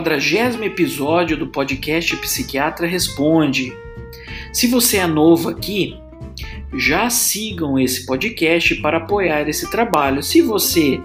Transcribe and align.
quadragésimo 0.00 0.64
episódio 0.64 1.36
do 1.36 1.48
podcast 1.48 2.16
Psiquiatra 2.16 2.86
Responde. 2.86 3.70
Se 4.50 4.66
você 4.66 4.96
é 4.96 5.06
novo 5.06 5.50
aqui, 5.50 5.94
já 6.72 7.10
sigam 7.10 7.78
esse 7.78 8.06
podcast 8.06 8.76
para 8.76 8.96
apoiar 8.96 9.46
esse 9.46 9.70
trabalho. 9.70 10.22
Se 10.22 10.40
você 10.40 10.98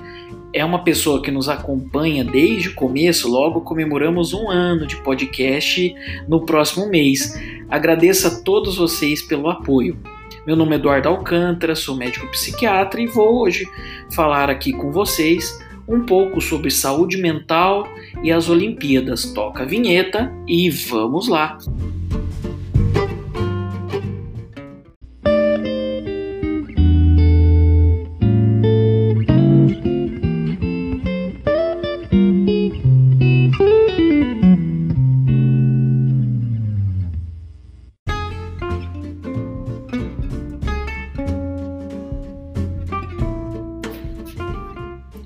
é 0.54 0.63
uma 0.63 0.81
pessoa 0.81 1.21
que 1.21 1.29
nos 1.29 1.50
acompanha 1.50 2.23
desde 2.23 2.70
o 2.70 2.73
começo, 2.73 3.29
logo 3.29 3.59
comemoramos 3.59 4.34
um 4.34 4.50
ano 4.50 4.88
de 4.88 4.96
podcast 5.04 5.93
no 6.25 6.46
próximo 6.46 6.88
mês. 6.88 7.38
Agradeço 7.70 8.27
a 8.27 8.43
todos 8.43 8.77
vocês 8.77 9.21
pelo 9.21 9.50
apoio. 9.50 10.00
Meu 10.48 10.55
nome 10.55 10.71
é 10.71 10.75
Eduardo 10.75 11.09
Alcântara, 11.09 11.75
sou 11.75 11.98
médico 11.98 12.32
psiquiatra 12.32 13.02
e 13.02 13.07
vou 13.07 13.41
hoje 13.41 13.68
falar 14.09 14.50
aqui 14.50 14.71
com 14.71 14.89
vocês 14.89 15.64
um 15.88 16.06
pouco 16.06 16.42
sobre 16.42 16.71
saúde 16.71 17.18
mental 17.18 17.88
e 18.24 18.32
as 18.32 18.50
Olimpíadas. 18.50 19.25
Toca 19.34 19.64
a 19.64 19.66
vinheta 19.66 20.32
e 20.48 20.70
vamos 20.70 21.28
lá! 21.28 21.58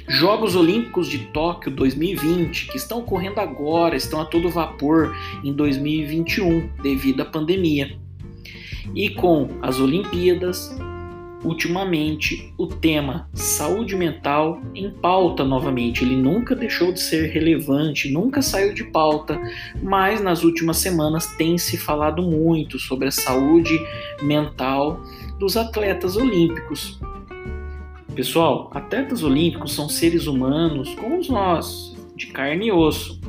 Jogos 0.09 0.55
Olímpicos 0.55 1.07
de 1.07 1.19
Tóquio 1.27 1.69
2020, 1.69 2.71
que 2.71 2.77
estão 2.77 2.97
ocorrendo 2.97 3.39
agora, 3.39 3.95
estão 3.95 4.19
a 4.19 4.25
todo 4.25 4.49
vapor 4.49 5.15
em 5.43 5.53
2021 5.53 6.67
devido 6.81 7.21
à 7.21 7.25
pandemia. 7.25 7.95
E 8.95 9.11
com 9.11 9.47
as 9.61 9.79
Olimpíadas, 9.79 10.75
ultimamente 11.43 12.51
o 12.57 12.65
tema 12.65 13.29
saúde 13.35 13.95
mental 13.95 14.59
em 14.73 14.89
pauta 14.89 15.43
novamente. 15.43 16.03
Ele 16.03 16.15
nunca 16.15 16.55
deixou 16.55 16.91
de 16.91 16.99
ser 16.99 17.29
relevante, 17.29 18.11
nunca 18.11 18.41
saiu 18.41 18.73
de 18.73 18.85
pauta, 18.85 19.39
mas 19.79 20.19
nas 20.21 20.43
últimas 20.43 20.77
semanas 20.77 21.27
tem 21.37 21.55
se 21.59 21.77
falado 21.77 22.23
muito 22.23 22.79
sobre 22.79 23.09
a 23.09 23.11
saúde 23.11 23.79
mental 24.23 25.03
dos 25.37 25.55
atletas 25.55 26.17
olímpicos. 26.17 26.99
Pessoal, 28.15 28.69
atletas 28.73 29.23
olímpicos 29.23 29.73
são 29.73 29.87
seres 29.87 30.27
humanos 30.27 30.93
como 30.95 31.21
nós, 31.29 31.95
de 32.15 32.27
carne 32.27 32.67
e 32.67 32.71
osso. 32.71 33.21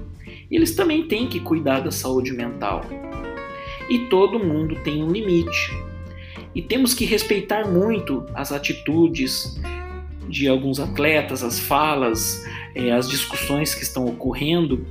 Eles 0.51 0.75
também 0.75 1.07
têm 1.07 1.29
que 1.29 1.39
cuidar 1.39 1.81
da 1.81 1.91
saúde 1.91 2.33
mental. 2.33 2.85
E 3.89 4.07
todo 4.09 4.39
mundo 4.39 4.77
tem 4.83 5.05
um 5.05 5.11
limite. 5.11 5.71
E 6.55 6.63
temos 6.63 6.93
que 6.95 7.05
respeitar 7.05 7.69
muito 7.69 8.27
as 8.35 8.51
atitudes 8.51 9.61
de 10.29 10.49
alguns 10.49 10.81
atletas, 10.81 11.43
as 11.43 11.59
falas, 11.61 12.45
eh, 12.75 12.91
as 12.91 13.09
discussões 13.09 13.75
que 13.75 13.83
estão 13.83 14.07
ocorrendo, 14.07 14.85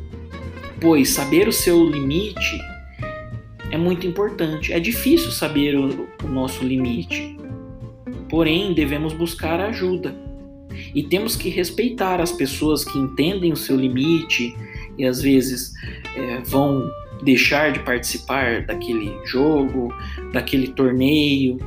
pois 0.80 1.10
saber 1.10 1.48
o 1.48 1.54
seu 1.54 1.84
limite 1.90 2.60
é 3.72 3.78
muito 3.78 4.08
importante. 4.08 4.72
É 4.72 4.80
difícil 4.80 5.32
saber 5.32 5.76
o 5.76 6.08
nosso 6.28 6.64
limite. 6.64 7.39
Porém, 8.30 8.74
devemos 8.74 9.14
buscar 9.14 9.60
ajuda. 9.60 10.16
E 10.94 11.04
temos 11.04 11.36
que 11.36 11.50
respeitar 11.50 12.22
as 12.22 12.32
pessoas 12.32 12.86
que 12.86 12.98
entendem 12.98 13.52
o 13.52 13.58
seu 13.58 13.76
limite 13.76 14.56
e 14.98 15.06
às 15.06 15.22
vezes 15.22 15.74
é, 16.16 16.40
vão 16.46 16.90
deixar 17.24 17.72
de 17.72 17.80
participar 17.80 18.66
daquele 18.66 19.14
jogo, 19.26 19.94
daquele 20.32 20.68
torneio. 20.68 21.58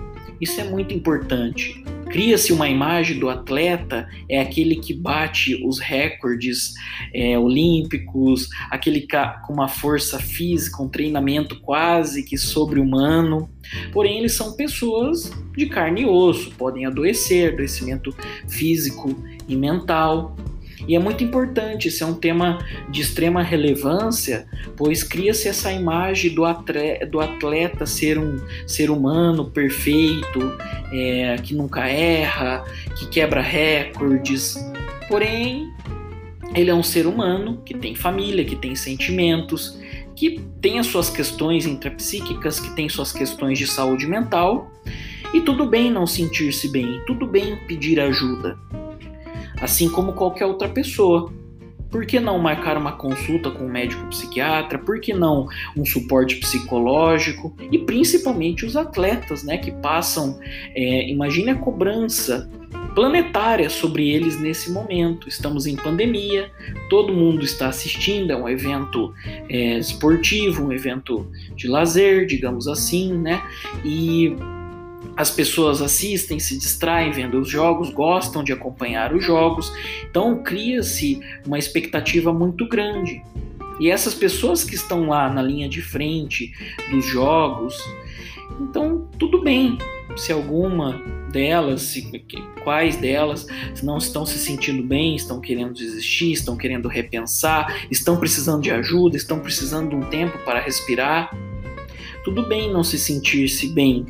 Isso 0.40 0.60
é 0.60 0.64
muito 0.64 0.94
importante. 0.94 1.84
Cria-se 2.12 2.52
uma 2.52 2.68
imagem 2.68 3.18
do 3.18 3.30
atleta, 3.30 4.06
é 4.28 4.38
aquele 4.38 4.76
que 4.76 4.92
bate 4.92 5.54
os 5.66 5.78
recordes 5.78 6.74
é, 7.14 7.38
olímpicos, 7.38 8.50
aquele 8.70 9.06
com 9.46 9.54
uma 9.54 9.66
força 9.66 10.18
física, 10.18 10.82
um 10.82 10.90
treinamento 10.90 11.58
quase 11.60 12.22
que 12.22 12.36
sobre-humano. 12.36 13.48
Porém, 13.92 14.18
eles 14.18 14.34
são 14.34 14.52
pessoas 14.52 15.32
de 15.56 15.64
carne 15.64 16.02
e 16.02 16.06
osso, 16.06 16.50
podem 16.52 16.84
adoecer, 16.84 17.54
adoecimento 17.54 18.14
físico 18.46 19.16
e 19.48 19.56
mental. 19.56 20.36
E 20.87 20.97
é 20.97 20.98
muito 20.98 21.22
importante, 21.22 21.88
esse 21.88 22.03
é 22.03 22.06
um 22.06 22.15
tema 22.15 22.59
de 22.88 23.00
extrema 23.00 23.43
relevância, 23.43 24.47
pois 24.76 25.03
cria-se 25.03 25.48
essa 25.48 25.72
imagem 25.72 26.34
do 26.34 26.44
atleta, 26.44 27.06
do 27.06 27.20
atleta, 27.20 27.87
ser 27.87 28.19
um 28.19 28.41
ser 28.66 28.91
humano 28.91 29.50
perfeito, 29.50 30.41
é, 30.93 31.37
que 31.43 31.54
nunca 31.54 31.87
erra, 31.87 32.65
que 32.98 33.09
quebra 33.09 33.41
recordes. 33.41 34.56
Porém, 35.09 35.70
ele 36.54 36.70
é 36.70 36.75
um 36.75 36.82
ser 36.82 37.06
humano 37.06 37.62
que 37.64 37.75
tem 37.75 37.94
família, 37.94 38.44
que 38.44 38.56
tem 38.56 38.75
sentimentos, 38.75 39.78
que 40.16 40.41
tem 40.60 40.78
as 40.78 40.87
suas 40.87 41.09
questões 41.09 41.64
intrapsíquicas, 41.64 42.60
que 42.60 42.75
tem 42.75 42.88
suas 42.88 43.12
questões 43.12 43.59
de 43.59 43.66
saúde 43.66 44.06
mental. 44.06 44.70
E 45.32 45.41
tudo 45.41 45.64
bem 45.64 45.91
não 45.91 46.06
sentir-se 46.06 46.69
bem, 46.69 47.00
tudo 47.06 47.26
bem 47.26 47.56
pedir 47.66 47.99
ajuda 47.99 48.59
assim 49.62 49.88
como 49.88 50.12
qualquer 50.12 50.44
outra 50.44 50.68
pessoa. 50.68 51.32
Por 51.88 52.06
que 52.06 52.18
não 52.18 52.38
marcar 52.38 52.76
uma 52.76 52.92
consulta 52.92 53.50
com 53.50 53.64
um 53.64 53.70
médico 53.70 54.06
psiquiatra? 54.06 54.78
Por 54.78 54.98
que 54.98 55.12
não 55.12 55.46
um 55.76 55.84
suporte 55.84 56.36
psicológico? 56.36 57.54
E 57.70 57.78
principalmente 57.78 58.64
os 58.64 58.76
atletas, 58.76 59.44
né, 59.44 59.58
que 59.58 59.70
passam, 59.70 60.40
é, 60.74 61.08
imagine 61.10 61.50
a 61.50 61.54
cobrança 61.54 62.50
planetária 62.94 63.68
sobre 63.68 64.08
eles 64.08 64.40
nesse 64.40 64.72
momento. 64.72 65.28
Estamos 65.28 65.66
em 65.66 65.76
pandemia, 65.76 66.50
todo 66.88 67.12
mundo 67.12 67.44
está 67.44 67.68
assistindo, 67.68 68.32
é 68.32 68.36
um 68.36 68.48
evento 68.48 69.14
é, 69.48 69.78
esportivo, 69.78 70.64
um 70.64 70.72
evento 70.72 71.30
de 71.54 71.68
lazer, 71.68 72.26
digamos 72.26 72.66
assim, 72.68 73.12
né? 73.12 73.42
E 73.84 74.34
as 75.16 75.30
pessoas 75.30 75.82
assistem, 75.82 76.38
se 76.38 76.58
distraem 76.58 77.10
vendo 77.12 77.38
os 77.38 77.48
jogos, 77.48 77.90
gostam 77.90 78.42
de 78.42 78.52
acompanhar 78.52 79.14
os 79.14 79.24
jogos, 79.24 79.72
então 80.08 80.42
cria-se 80.42 81.20
uma 81.46 81.58
expectativa 81.58 82.32
muito 82.32 82.68
grande. 82.68 83.22
E 83.80 83.90
essas 83.90 84.14
pessoas 84.14 84.64
que 84.64 84.74
estão 84.74 85.08
lá 85.08 85.28
na 85.32 85.42
linha 85.42 85.68
de 85.68 85.82
frente 85.82 86.52
dos 86.90 87.04
jogos, 87.04 87.76
então 88.60 89.08
tudo 89.18 89.42
bem 89.42 89.76
se 90.16 90.32
alguma 90.32 91.02
delas, 91.30 91.82
se, 91.82 92.24
quais 92.62 92.96
delas 92.96 93.46
não 93.82 93.96
estão 93.96 94.26
se 94.26 94.38
sentindo 94.38 94.82
bem, 94.82 95.16
estão 95.16 95.40
querendo 95.40 95.72
desistir, 95.72 96.32
estão 96.32 96.56
querendo 96.56 96.88
repensar, 96.88 97.86
estão 97.90 98.18
precisando 98.18 98.62
de 98.62 98.70
ajuda, 98.70 99.16
estão 99.16 99.40
precisando 99.40 99.90
de 99.90 99.96
um 99.96 100.02
tempo 100.02 100.38
para 100.44 100.60
respirar. 100.60 101.34
Tudo 102.24 102.46
bem 102.46 102.70
não 102.70 102.84
se 102.84 102.98
sentir-se 102.98 103.68
bem, 103.68 104.06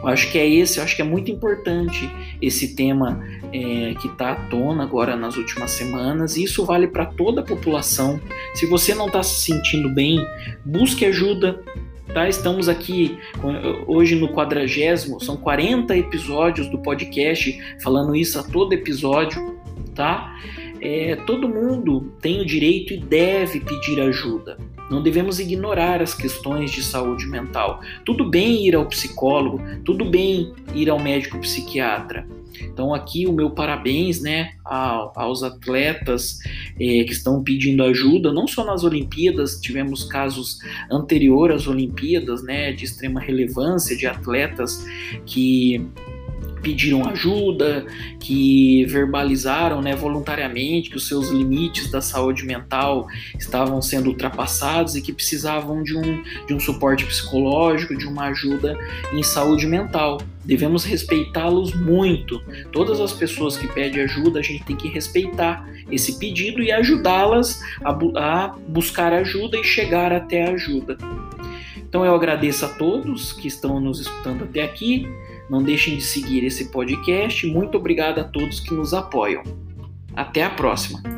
eu 0.00 0.08
acho 0.08 0.30
que 0.30 0.38
é 0.38 0.48
esse, 0.48 0.80
acho 0.80 0.96
que 0.96 1.02
é 1.02 1.04
muito 1.04 1.30
importante 1.30 2.10
esse 2.40 2.74
tema 2.74 3.22
é, 3.52 3.94
que 4.00 4.08
está 4.08 4.32
à 4.32 4.34
tona 4.34 4.82
agora 4.82 5.16
nas 5.16 5.36
últimas 5.36 5.70
semanas, 5.72 6.36
e 6.36 6.44
isso 6.44 6.64
vale 6.64 6.86
para 6.86 7.06
toda 7.06 7.40
a 7.40 7.44
população. 7.44 8.20
Se 8.54 8.66
você 8.66 8.94
não 8.94 9.06
está 9.06 9.22
se 9.22 9.42
sentindo 9.42 9.88
bem, 9.88 10.24
busque 10.64 11.04
ajuda. 11.04 11.60
Tá? 12.12 12.28
Estamos 12.28 12.66
aqui 12.66 13.18
hoje 13.86 14.14
no 14.14 14.28
quadragésimo, 14.28 15.20
são 15.20 15.36
40 15.36 15.94
episódios 15.98 16.66
do 16.68 16.78
podcast 16.78 17.58
falando 17.82 18.16
isso 18.16 18.38
a 18.38 18.42
todo 18.42 18.72
episódio, 18.72 19.60
tá? 19.94 20.34
É, 20.80 21.16
todo 21.26 21.48
mundo 21.48 22.14
tem 22.20 22.40
o 22.40 22.46
direito 22.46 22.94
e 22.94 22.98
deve 22.98 23.60
pedir 23.60 24.00
ajuda. 24.00 24.56
Não 24.90 25.02
devemos 25.02 25.38
ignorar 25.38 26.00
as 26.00 26.14
questões 26.14 26.70
de 26.70 26.82
saúde 26.82 27.26
mental. 27.26 27.80
Tudo 28.04 28.28
bem 28.28 28.66
ir 28.66 28.74
ao 28.74 28.86
psicólogo, 28.86 29.60
tudo 29.84 30.04
bem 30.04 30.52
ir 30.74 30.88
ao 30.88 30.98
médico 30.98 31.38
psiquiatra. 31.38 32.26
Então 32.60 32.94
aqui 32.94 33.26
o 33.26 33.32
meu 33.32 33.50
parabéns, 33.50 34.20
né, 34.20 34.52
aos 34.64 35.42
atletas 35.42 36.38
eh, 36.80 37.04
que 37.04 37.12
estão 37.12 37.42
pedindo 37.42 37.82
ajuda, 37.82 38.32
não 38.32 38.46
só 38.46 38.64
nas 38.64 38.84
Olimpíadas, 38.84 39.60
tivemos 39.60 40.04
casos 40.04 40.58
anteriores 40.90 41.62
às 41.62 41.66
Olimpíadas, 41.66 42.42
né, 42.42 42.72
de 42.72 42.84
extrema 42.84 43.20
relevância 43.20 43.96
de 43.96 44.06
atletas 44.06 44.84
que 45.26 45.86
pediram 46.62 47.08
ajuda, 47.08 47.86
que 48.20 48.84
verbalizaram 48.86 49.80
né, 49.80 49.94
voluntariamente 49.94 50.90
que 50.90 50.96
os 50.96 51.06
seus 51.06 51.28
limites 51.30 51.90
da 51.90 52.00
saúde 52.00 52.44
mental 52.44 53.06
estavam 53.38 53.80
sendo 53.80 54.08
ultrapassados 54.08 54.96
e 54.96 55.02
que 55.02 55.12
precisavam 55.12 55.82
de 55.82 55.96
um, 55.96 56.22
de 56.46 56.54
um 56.54 56.60
suporte 56.60 57.04
psicológico, 57.04 57.96
de 57.96 58.06
uma 58.06 58.26
ajuda 58.26 58.76
em 59.12 59.22
saúde 59.22 59.66
mental. 59.66 60.20
Devemos 60.44 60.84
respeitá-los 60.84 61.74
muito. 61.74 62.40
Todas 62.72 63.00
as 63.00 63.12
pessoas 63.12 63.56
que 63.56 63.66
pedem 63.68 64.02
ajuda, 64.02 64.38
a 64.38 64.42
gente 64.42 64.64
tem 64.64 64.76
que 64.76 64.88
respeitar 64.88 65.68
esse 65.90 66.18
pedido 66.18 66.62
e 66.62 66.72
ajudá-las 66.72 67.60
a, 67.84 67.90
a 68.16 68.48
buscar 68.68 69.12
ajuda 69.12 69.56
e 69.56 69.64
chegar 69.64 70.12
até 70.12 70.46
a 70.46 70.52
ajuda. 70.52 70.96
Então 71.76 72.04
eu 72.04 72.14
agradeço 72.14 72.64
a 72.64 72.68
todos 72.68 73.32
que 73.32 73.48
estão 73.48 73.80
nos 73.80 74.00
escutando 74.00 74.44
até 74.44 74.62
aqui. 74.62 75.08
Não 75.48 75.62
deixem 75.62 75.96
de 75.96 76.02
seguir 76.02 76.44
esse 76.44 76.70
podcast. 76.70 77.46
Muito 77.46 77.78
obrigado 77.78 78.18
a 78.18 78.24
todos 78.24 78.60
que 78.60 78.74
nos 78.74 78.92
apoiam. 78.92 79.42
Até 80.14 80.42
a 80.42 80.50
próxima! 80.50 81.15